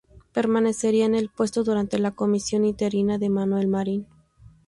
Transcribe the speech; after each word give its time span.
Permanecería 0.33 1.05
en 1.05 1.13
el 1.13 1.29
puesto 1.29 1.63
durante 1.63 1.99
la 1.99 2.09
comisión 2.09 2.65
interina 2.65 3.19
de 3.19 3.29
Manuel 3.29 3.67
Marín. 3.67 4.07